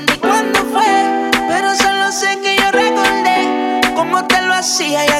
[0.00, 1.30] ni cuándo fue.
[1.48, 5.10] Pero solo sé que yo recordé cómo te lo hacía y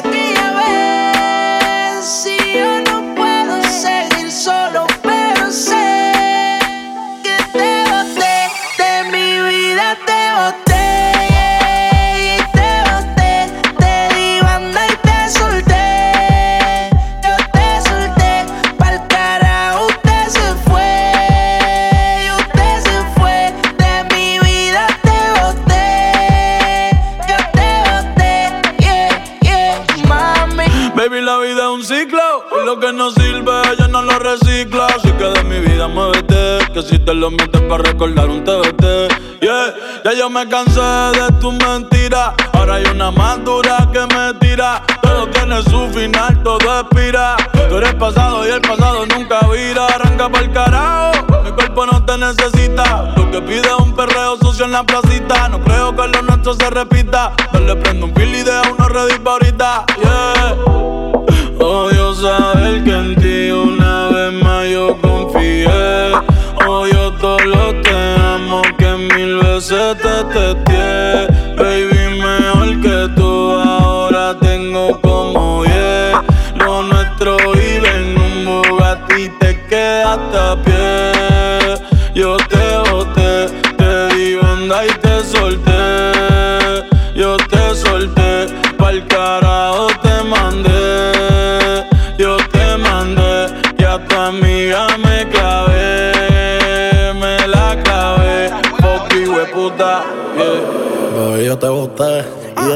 [37.75, 39.41] para recordar un TBT.
[39.41, 39.75] Yeah,
[40.05, 42.33] ya yo me cansé de tu mentira.
[42.53, 44.81] Ahora hay una más dura que me tira.
[45.01, 47.35] Todo tiene su final, todo expira.
[47.67, 49.87] Tú eres pasado y el pasado nunca vira.
[49.87, 51.43] Arranca pa'l carajo.
[51.43, 53.13] Mi cuerpo no te necesita.
[53.17, 55.49] Lo que pide es un perreo sucio en la placita.
[55.49, 57.33] No creo que lo nuestro se repita.
[57.51, 59.85] Dale prendo un pil y deja uno ready pa' ahorita.
[74.93, 75.24] Como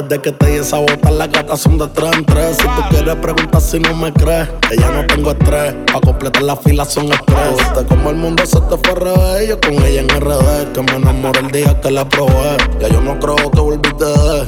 [0.10, 2.58] desde que te di esa bota, las gatas son de tres en tres.
[2.58, 5.76] Si tú quieres preguntar si no me crees, que ya no tengo estrés.
[5.94, 7.86] Pa' completar la fila son estrés.
[7.88, 9.50] Como el mundo se te fue revés.
[9.50, 12.58] Yo con ella en RD, que me enamoré el día que la probé.
[12.82, 14.48] Ya yo no creo que volviste de.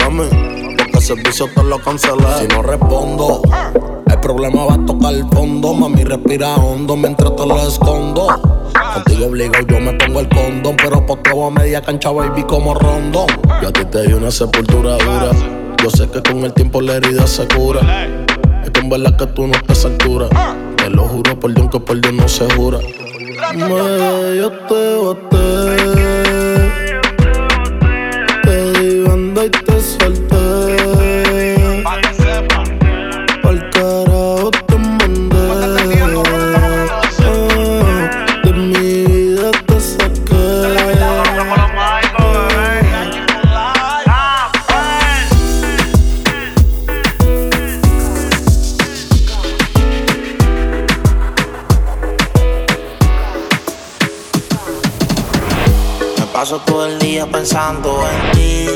[0.00, 2.26] Mami, porque el servicio te lo cancelé.
[2.40, 3.40] Si no respondo,
[4.06, 5.72] el problema va a tocar el fondo.
[5.72, 8.59] Mami, respira hondo mientras te lo escondo.
[8.94, 13.26] Contigo obligado yo me pongo el condón, pero posteo a media cancha, baby, como rondón.
[13.62, 15.30] Yo a ti te di una sepultura dura.
[15.82, 17.80] Yo sé que con el tiempo la herida se cura.
[18.64, 20.28] Es que en verdad que tú no estás a altura.
[20.76, 22.78] Te lo juro por Dios que por Dios no se jura.
[23.54, 26.49] Me, yo te boté.
[56.40, 58.66] Paso todo el día pensando en ti.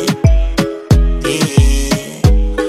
[1.26, 1.88] Y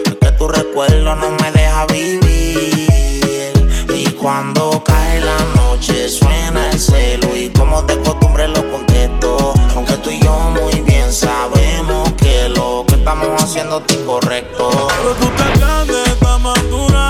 [0.08, 3.52] es que tu recuerdo no me deja vivir.
[3.94, 7.36] Y cuando cae la noche suena el celo.
[7.36, 9.54] Y como de costumbre lo contesto.
[9.76, 14.70] Aunque tú y yo muy bien sabemos que lo que estamos haciendo es incorrecto.
[14.70, 17.05] Pero tú te grande, estás madura.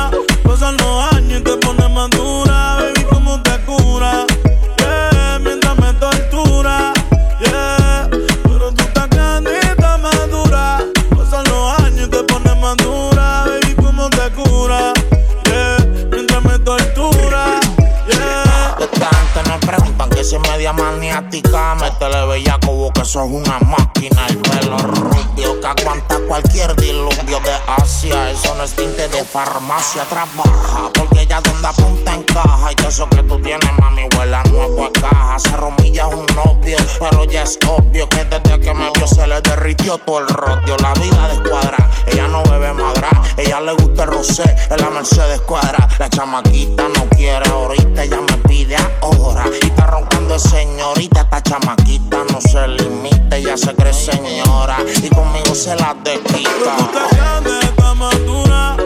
[20.74, 21.76] Maniática.
[21.76, 24.28] Métele bella como que sos una máquina.
[24.28, 28.32] El pelo rubio que aguanta cualquier diluvio de Asia.
[28.32, 30.04] Eso no es tinte de farmacia.
[30.04, 32.72] Trabaja porque ella donde apunta encaja.
[32.72, 35.40] Y que eso que tú tienes, mami, huele a nuevo a caja.
[35.40, 39.42] Se romilla un novio, pero ya es obvio que desde que me vio se le
[39.42, 40.78] derritió todo el rodio.
[40.78, 43.10] La vida de escuadra, ella no bebe madra.
[43.38, 45.88] Ella le gusta el rosé, en la Mercedes cuadra.
[46.00, 49.46] La chamaquita no quiere ahorita, ella me pide ahora.
[49.62, 54.78] Y está roncando de señorita, esta chamaquita no se limita, ella se cree señora.
[55.04, 57.08] Y conmigo se la Pero tú desquita.
[57.12, 58.78] grande, estás madura.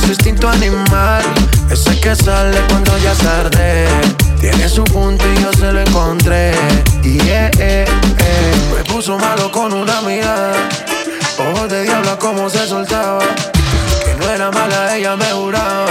[0.00, 1.22] Su instinto animal,
[1.70, 3.88] ese que sale cuando ya es tarde.
[4.40, 6.52] Tiene su punto y yo se lo encontré.
[7.02, 7.84] Y eh, eh,
[8.18, 8.54] eh.
[8.76, 10.52] Me puso malo con una amiga.
[11.38, 13.24] Ojos de diablo como se soltaba.
[14.04, 15.86] Que no era mala, ella me juraba.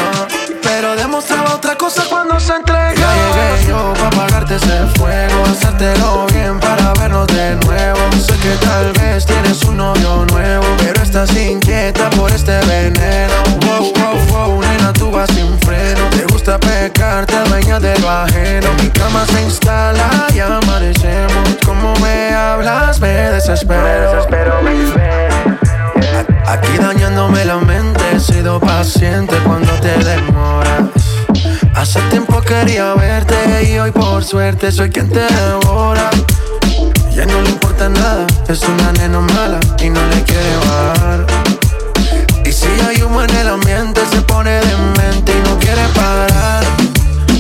[0.66, 2.94] Pero demostraba otra cosa cuando se entregaba.
[2.96, 5.44] Ya llegué yo para apagarte ese fuego.
[5.46, 8.00] Hacértelo bien para vernos de nuevo.
[8.14, 10.66] Sé que tal vez tienes un novio nuevo.
[10.80, 13.34] Pero estás inquieta por este veneno.
[13.62, 16.10] Wow, wow, wow, nena, tú vas sin freno.
[16.10, 18.68] Te gusta pecar, te adueñas de lo ajeno.
[18.82, 21.58] Mi cama se instala y amanecemos.
[21.64, 23.84] Como me hablas, me desespero.
[23.84, 24.62] Me desespero,
[26.48, 30.90] Aquí dañándome la mente, he sido paciente cuando te demoras.
[31.76, 33.36] Hace tiempo quería verte
[33.70, 36.10] y hoy por suerte soy quien te devora.
[37.16, 41.26] Ya no le importa nada, es una nena mala y no le quiere bajar.
[42.46, 46.64] Y si hay humo en el ambiente, se pone demente y no quiere parar.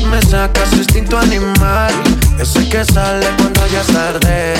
[0.09, 1.93] Me saca su instinto animal,
[2.39, 4.55] ese que sale cuando ya es tarde.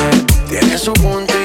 [0.49, 1.33] Tiene su punto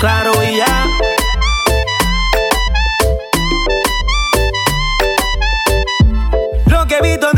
[0.00, 0.86] claro y ya.
[6.66, 7.29] Lo que he visto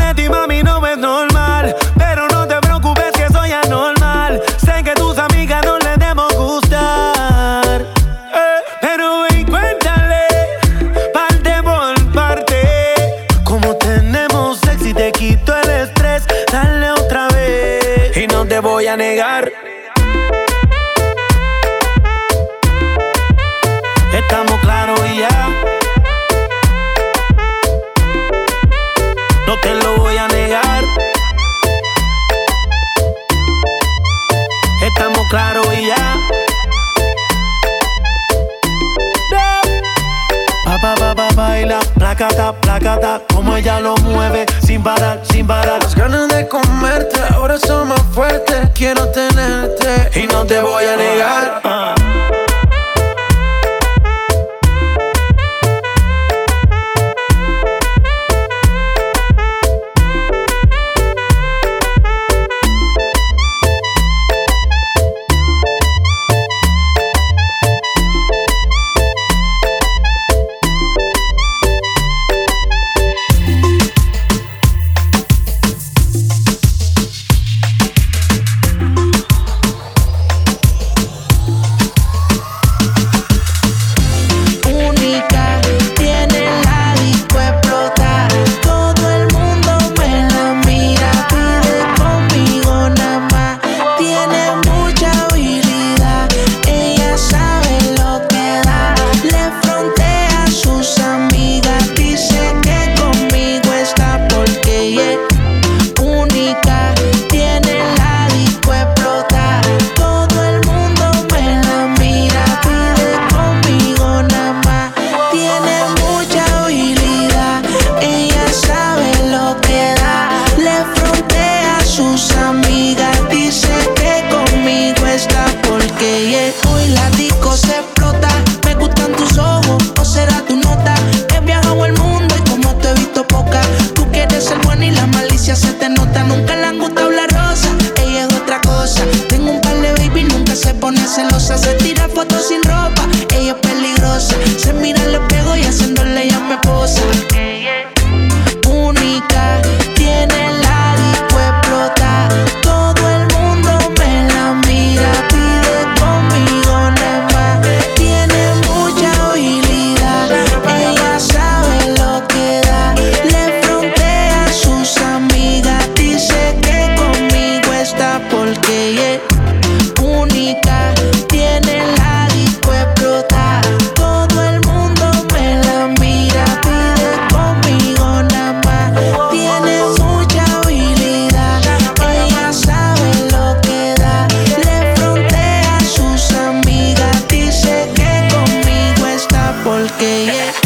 [189.83, 190.62] porque yeah.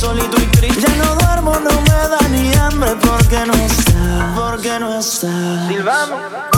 [0.00, 0.80] solito y triste.
[0.80, 5.68] Ya no duermo, no me da ni hambre porque no está, porque no está.
[5.68, 6.49] Silvamos.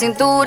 [0.00, 0.39] cintura.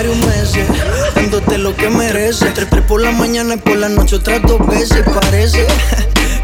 [0.00, 0.66] varios meses,
[1.14, 2.54] dándote lo que mereces.
[2.54, 5.04] Tres, tres por la mañana y por la noche otras dos veces.
[5.20, 5.66] Parece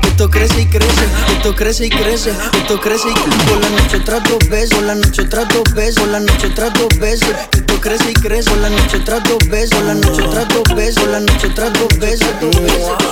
[0.02, 3.44] que esto crece y crece, esto crece y crece, esto crece y crece.
[3.48, 6.46] Por la noche otras dos veces, por la noche otras dos veces, por la noche
[6.48, 7.34] otras dos veces.
[7.52, 10.74] Esto crece y crece, por la noche otras dos veces, por la noche otras dos
[10.74, 12.28] veces, por la noche otras dos veces.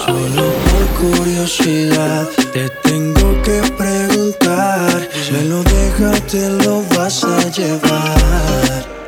[0.04, 9.03] Solo por curiosidad te tengo que preguntar, me lo dejas, te lo vas a llevar.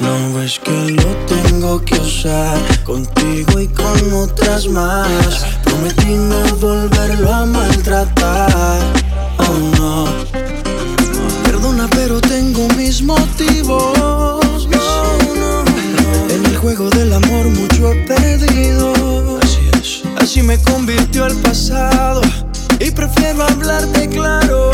[0.00, 5.44] No ves que lo tengo que usar contigo y con otras más.
[5.64, 8.80] Prometí no volverlo a maltratar.
[9.38, 10.06] Oh no.
[11.44, 14.68] Perdona, pero tengo mis motivos.
[14.68, 16.34] No, no, no.
[16.34, 19.38] En el juego del amor mucho he perdido.
[19.42, 20.02] Así es.
[20.20, 22.20] Así me convirtió al pasado
[22.78, 24.70] y prefiero hablarte claro.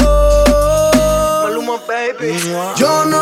[1.44, 2.38] Maluma, baby.
[2.76, 3.21] Yo no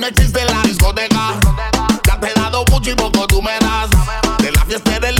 [0.00, 1.38] no existe la discoteca.
[2.06, 3.90] Ya te he dado mucho y poco tú me das.
[4.38, 5.19] De la fiesta del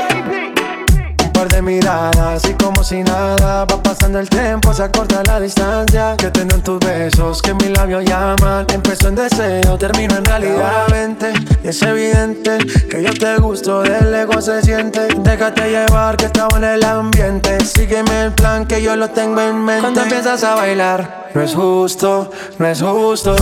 [1.47, 6.29] de miradas y como si nada va pasando el tiempo, se acorta la distancia que
[6.29, 8.65] tengo en tus besos, que mis labios llaman.
[8.71, 10.87] Empezó en deseo, termino en realidad.
[10.91, 12.57] Vente, y es evidente
[12.89, 15.07] que yo te gusto, del ego se siente.
[15.17, 17.63] Déjate llevar que estaba en el ambiente.
[17.65, 19.81] Sígueme el plan que yo lo tengo en mente.
[19.81, 23.35] Cuando empiezas a bailar, no es justo, no es justo.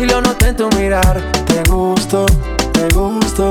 [0.00, 2.24] Y lo noté en tu mirar, te gusto,
[2.72, 3.50] te gusto.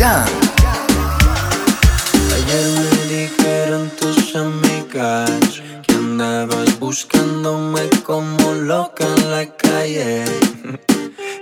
[0.00, 0.28] Ayer
[2.78, 10.24] me dijeron tus amigas que andabas buscándome como loca en la calle.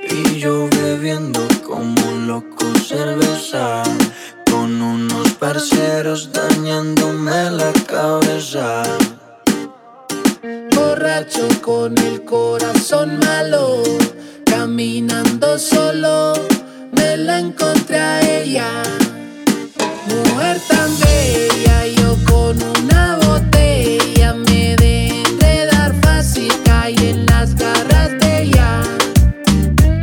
[0.08, 3.82] Y yo bebiendo como loco cerveza
[4.50, 8.84] con unos parceros dañándome la cabeza.
[10.74, 13.82] Borracho con el corazón malo,
[14.46, 16.55] caminando solo
[17.14, 18.68] la encontré a ella.
[20.08, 28.10] Mujer tan bella, yo con una botella me de enredar fácil, caí en las garras
[28.18, 28.82] de ella.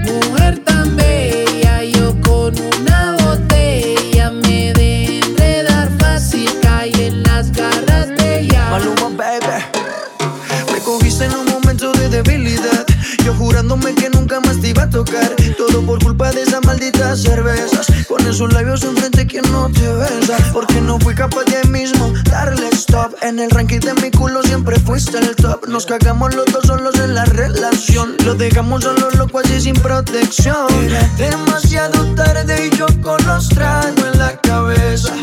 [0.05, 8.07] Mujer tan bella, yo con una botella me de enredar fácil, caí en las garras
[8.09, 8.69] de ella.
[8.69, 9.59] Maluma, baby,
[10.71, 12.85] me cogiste en un momento de debilidad.
[13.25, 15.42] Yo jurándome que nunca más te iba a tocar.
[18.33, 20.37] Esos labios enfrente que no te besa.
[20.51, 23.13] Porque no fui capaz de mismo darle stop.
[23.21, 25.67] En el ranking de mi culo siempre fuiste el top.
[25.67, 28.15] Nos cagamos los dos solos en la relación.
[28.25, 30.67] Lo dejamos solo loco así sin protección.
[30.83, 35.13] Era demasiado tarde y yo con los tragos en la cabeza.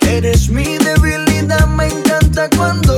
[0.00, 2.95] Eres mi debilidad, me encanta cuando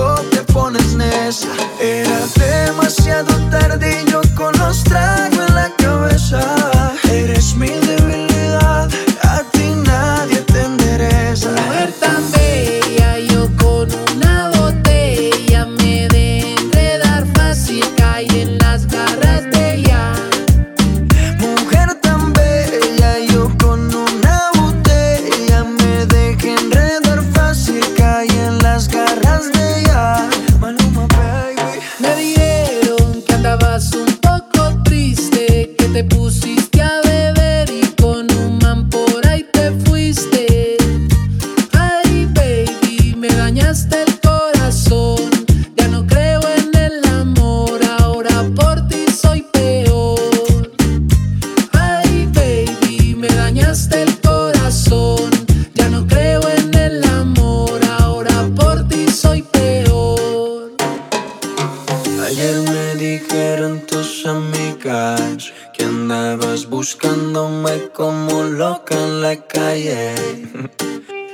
[65.72, 70.14] que andabas buscándome como loca en la calle.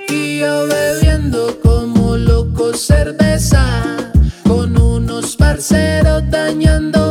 [0.08, 4.12] Y yo bebiendo como loco cerveza
[4.46, 7.03] Con unos parceros dañándome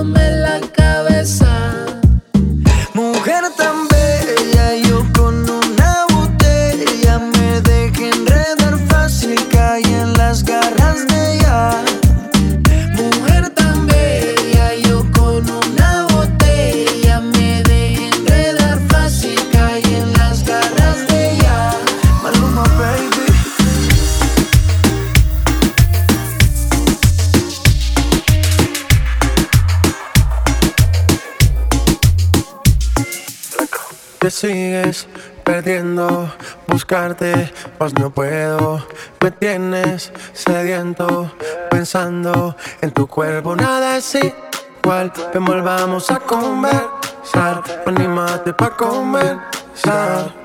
[37.79, 38.85] pues no puedo.
[39.19, 41.31] Me tienes sediento,
[41.71, 43.55] pensando en tu cuerpo.
[43.55, 47.63] Nada es igual, te volvamos a conversar.
[47.87, 50.35] Anímate pa' conversar.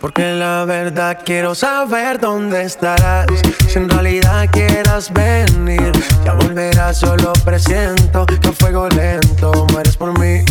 [0.00, 3.26] Porque la verdad quiero saber dónde estarás.
[3.68, 5.92] Si en realidad quieras venir,
[6.24, 6.98] ya volverás.
[6.98, 10.44] Solo presiento que a fuego lento mueres por mí.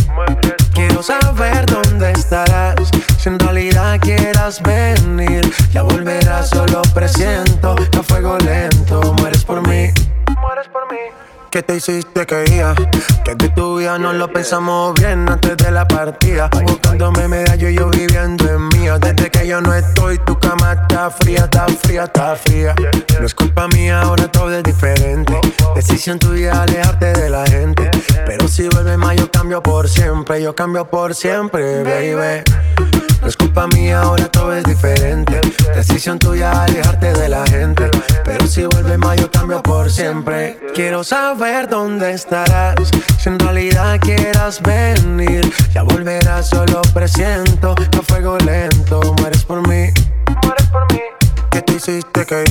[0.79, 2.89] Quiero saber dónde estarás.
[3.17, 5.41] Si en realidad quieras venir,
[5.73, 7.75] ya volverás, solo presiento.
[7.99, 9.91] A fuego lento, mueres por mí.
[10.39, 10.97] Mueres por mí
[11.49, 12.75] que te hiciste caía.
[13.23, 16.49] Que de tu vida no lo pensamos bien antes de la partida.
[16.63, 18.97] Buscándome medallo y yo viviendo en mía.
[18.99, 22.75] Desde que yo no estoy, tu cama está fría, está fría, está fría.
[23.19, 25.39] No es culpa mía, ahora todo es diferente.
[25.75, 27.89] Decisión tuya, alejarte de la gente.
[28.25, 33.08] Pero si vuelve más, yo cambio por siempre, yo cambio por siempre, baby.
[33.21, 35.41] No es culpa mía, ahora todo es diferente.
[35.75, 37.89] Decisión tuya alejarte de la gente.
[38.23, 40.57] Pero si vuelve más, yo cambio por siempre.
[40.73, 42.75] Quiero saber dónde estarás.
[43.19, 47.75] Si en realidad quieras venir, ya volverás, solo presiento.
[47.97, 49.91] A fuego lento, mueres por mí.
[50.43, 51.01] Mueres por mí.
[51.51, 52.43] ¿Qué te hiciste que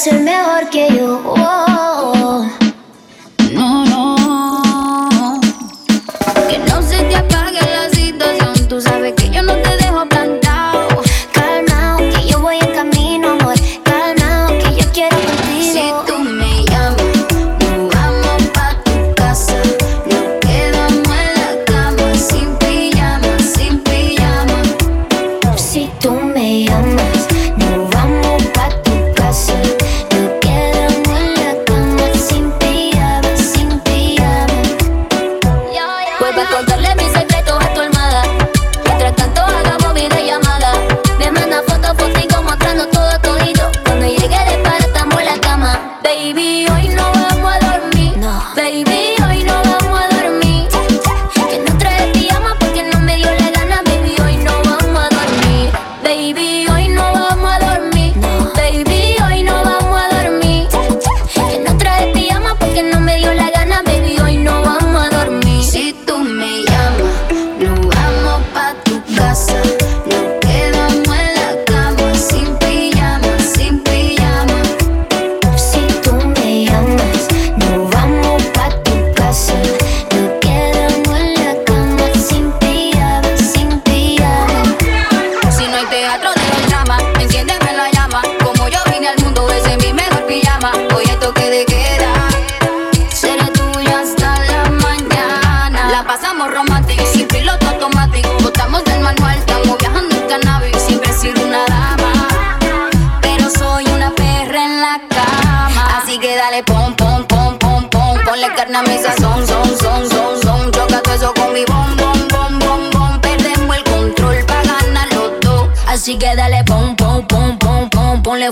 [0.00, 0.79] Nadie te lo hace mejor que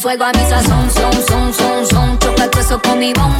[0.00, 2.18] fuego a mi sazón, son, son, son, son.
[2.18, 3.32] Choca todo eso con mi bom,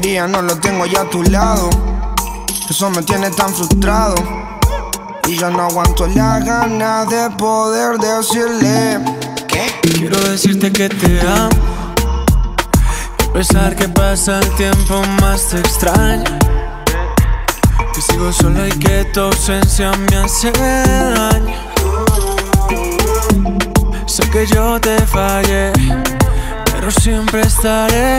[0.00, 1.68] no lo tengo ya a tu lado
[2.70, 4.14] Eso me tiene tan frustrado
[5.28, 8.98] Y ya no aguanto la gana de poder decirle
[9.46, 9.70] ¿Qué?
[9.82, 11.50] Quiero decirte que te amo.
[13.28, 16.38] A pesar que pasa el tiempo, más te extraño.
[17.92, 21.54] Que sigo solo y que tu ausencia me hace daño.
[24.06, 25.70] Sé que yo te fallé,
[26.64, 28.18] pero siempre estaré.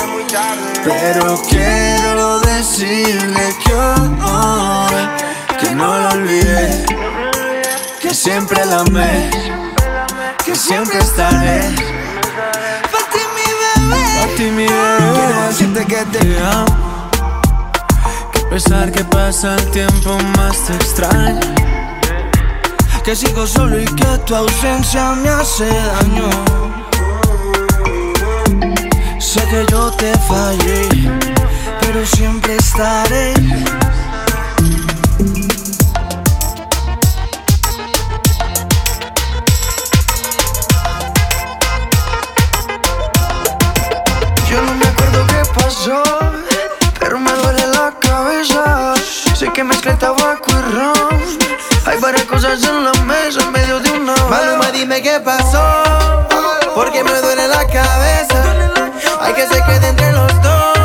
[0.31, 5.07] Pero quiero decirle que hoy
[5.59, 6.85] que no lo olvidé,
[7.99, 9.29] que siempre la amé,
[10.45, 11.75] que siempre estaré.
[12.91, 14.03] Pa' ti, mi bebé.
[14.21, 15.13] Pa' ti, mi bebé.
[15.13, 17.09] Quiero decirte que te Te amo.
[18.31, 21.41] Que a pesar que pasa el tiempo, más te extraño.
[23.03, 26.60] Que sigo solo y que tu ausencia me hace daño.
[29.31, 30.89] Sé que yo te fallé,
[31.79, 33.33] pero siempre estaré.
[44.49, 46.03] Yo no me acuerdo qué pasó,
[46.99, 48.95] pero me duele la cabeza.
[49.33, 51.21] Sé que mezclé tabaco y ron.
[51.85, 54.13] Hay varias cosas en la mesa en medio de una.
[54.29, 55.63] Maluma, dime qué pasó.
[56.75, 58.50] Porque me duele la cabeza.
[59.21, 60.77] Hay que se quede entre los dos.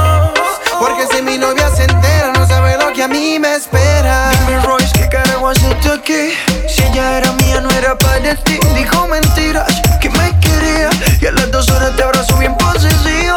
[0.78, 4.30] Porque si mi novia se entera, no sabe lo que a mí me espera.
[4.30, 6.34] Dime Royce, ¿qué carajo tú aquí?
[6.68, 8.58] Si ella era mía, no era para ti.
[8.74, 9.66] Dijo mentiras,
[10.00, 10.90] que me quería.
[11.20, 13.36] Y a las dos horas te abrazo bien posesivo.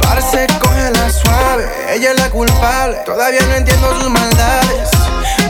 [0.00, 2.98] Parce, cógela suave, ella es la culpable.
[3.06, 4.90] Todavía no entiendo sus maldades.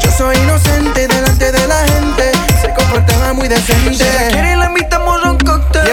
[0.01, 2.33] Yo soy inocente delante de la gente.
[2.61, 4.05] Se comportaba muy decente.
[4.05, 5.87] Si quiere, la invitamos a un cóctel.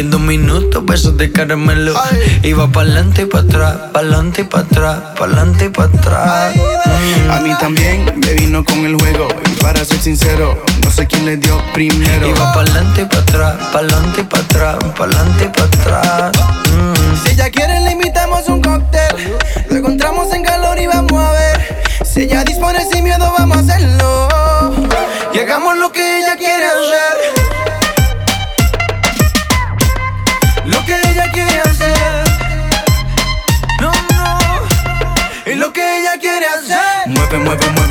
[0.00, 1.94] Y en dos minutos besos de caramelo
[2.42, 6.54] Iba pa'lante y pa' atrás, pa'lante y pa' atrás, pa'lante y pa' atrás
[7.00, 7.30] Mm.
[7.30, 9.28] A mí también me vino con el juego.
[9.46, 12.28] Y para ser sincero, no sé quién le dio primero.
[12.28, 16.32] Iba pa'lante y pa' atrás, pa'lante y pa' atrás, pa'lante y pa' atrás
[16.70, 17.24] Mm.
[17.24, 19.38] Si ella quiere, le invitamos un cóctel.
[19.70, 21.82] Lo encontramos en calor y vamos a ver.
[22.04, 24.28] Si ella dispone sin miedo, vamos a hacerlo.
[25.32, 25.78] Y hagamos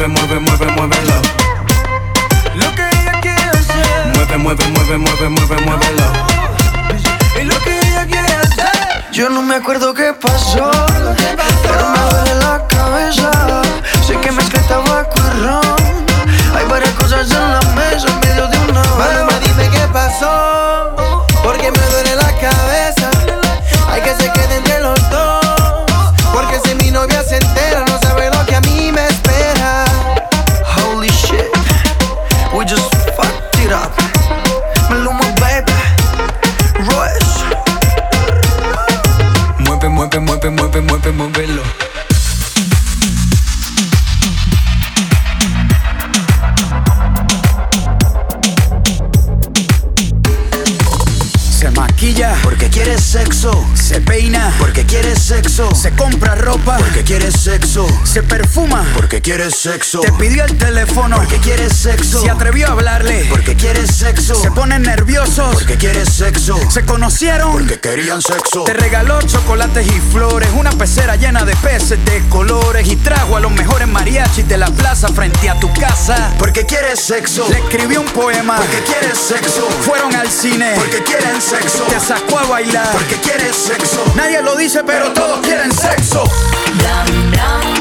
[0.08, 1.22] mueve, mueve, mueve, mueve, muévelo.
[2.56, 6.06] Lo que ella quiere hacer Mueve, mueve, mueve, mueve, mueve, muévelo.
[7.40, 9.06] Y lo que ella quiere hacer.
[9.12, 10.72] Yo no me acuerdo qué pasó
[11.64, 13.32] Pero me duele la cabeza
[14.06, 15.62] Sé que mezclé tabaco y ron
[16.56, 17.59] Hay varias cosas en la
[57.10, 57.88] ropa porque quiere sexo.
[58.04, 60.02] Se perfuma porque quiere sexo.
[60.02, 62.22] Te pidió el teléfono porque quiere sexo.
[62.22, 64.36] Se atrevió a hablarle porque quiere sexo.
[64.36, 66.60] Se ponen nerviosos porque quiere sexo.
[66.70, 68.66] Se conocieron porque querían sexo.
[68.66, 70.50] Te regaló chocolates y flores.
[70.58, 72.86] Una pecera llena de peces de colores.
[72.90, 76.98] Y trajo a los mejores mariachis de la plaza frente a tu casa porque quiere
[76.98, 77.48] sexo.
[77.50, 79.66] Le escribió un poema porque quiere sexo.
[79.86, 81.86] Fueron al cine porque quieren sexo.
[81.86, 84.04] Te sacó a bailar porque quieres sexo.
[84.16, 86.24] Nadie lo dice, pero todos quieren sexo.
[87.40, 87.79] 넌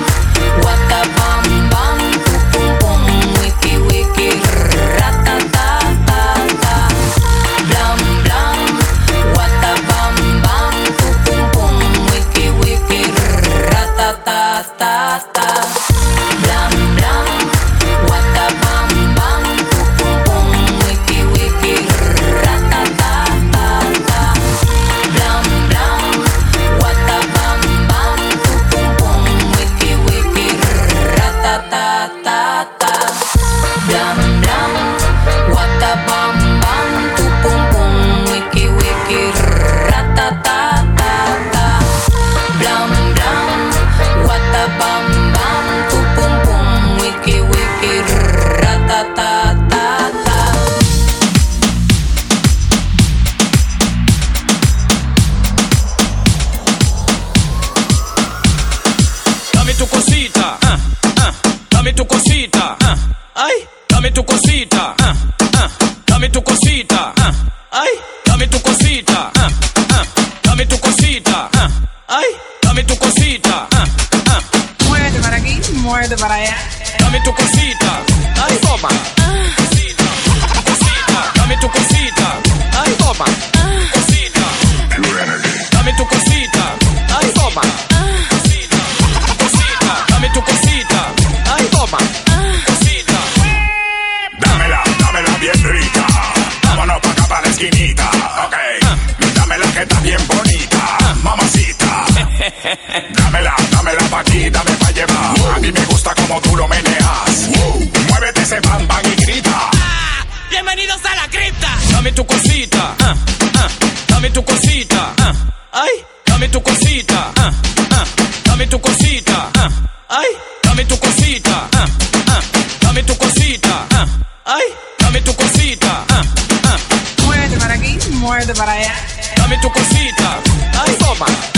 [112.09, 113.15] Dame tu cosita, ah,
[113.55, 113.69] ah,
[114.09, 115.35] dame tu cosita, ah,
[115.73, 117.53] ay, dame tu cosita, ah,
[117.93, 118.05] ah,
[118.45, 119.69] dame tu cosita, ah,
[120.09, 120.29] ay,
[120.63, 121.87] dame tu cosita, ah,
[122.29, 122.41] ah,
[122.81, 124.07] dame tu cosita, ah,
[124.47, 126.23] ay, dame tu cosita, ah,
[126.65, 126.79] ah,
[127.27, 128.95] Muévete para aquí, muévete para allá.
[129.37, 130.39] dame tu cosita,
[130.81, 131.58] ay, toma.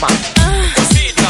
[0.00, 1.28] Cosita.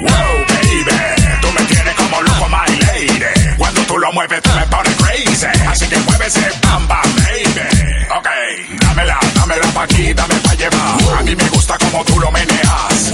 [0.00, 0.98] Wow, baby,
[1.40, 3.56] tú me tienes como loco, my lady.
[3.56, 5.46] Cuando tú lo mueves, tú me pones crazy.
[5.68, 7.60] Así que mueve ese bam bam, baby.
[8.18, 8.28] Ok,
[8.80, 11.18] dámela, dámela pa' aquí, dame pa' llevar.
[11.18, 13.12] A mí me gusta como tú lo meneas.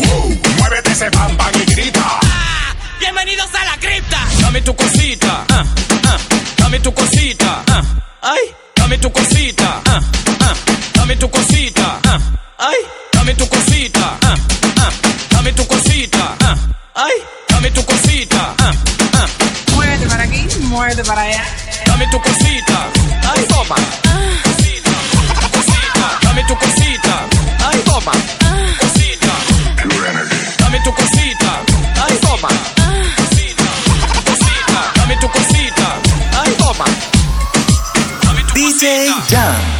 [0.58, 2.20] Muévete ese bam bam y grita.
[2.98, 4.26] Bienvenidos a la cripta.
[4.40, 5.64] Dame tu cosita, ah,
[6.06, 6.16] ah,
[6.56, 7.82] dame tu cosita, ah,
[8.22, 8.40] ay,
[8.74, 10.00] dame tu cosita, ah,
[10.40, 10.54] ah,
[10.94, 12.18] dame tu cosita, ah,
[12.60, 12.76] ay,
[13.12, 14.34] dame tu cosita, ah,
[14.78, 14.92] ah,
[15.30, 16.56] dame tu cosita, ah,
[16.94, 17.16] ay,
[17.48, 18.72] dame tu cosita, ah,
[19.14, 19.26] ah,
[19.74, 21.44] Muévete para aquí, muévete para allá.
[21.86, 22.78] dame tu cosita,
[23.32, 23.76] ay, toma.
[24.44, 24.92] Cosita,
[25.52, 27.14] cosita, dame tu cosita,
[27.70, 28.12] ay, toma.
[28.80, 29.32] Cosita,
[30.58, 31.50] dame tu cosita,
[32.04, 32.48] ay, toma.
[33.16, 33.64] Cosita,
[34.26, 35.88] cosita, dame tu cosita,
[36.44, 36.84] ay, toma.
[38.54, 39.79] DJ Jam.